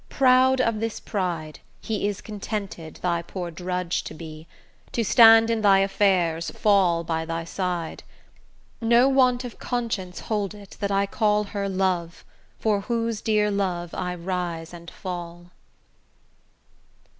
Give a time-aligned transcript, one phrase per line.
[0.09, 4.47] Proud of this pride, He is contented thy poor drudge to be,
[4.93, 8.01] To stand in thy affairs, fall by thy side.
[8.81, 12.25] No want of conscience hold it that I call Her 'love,'
[12.57, 15.51] for whose dear love I rise and fall.